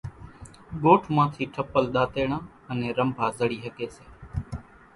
[0.81, 4.05] ڳوٺ مان ٿِي ٺپل ۮاتيڙان انين رنڀا زڙِي ۿڳيَ سي۔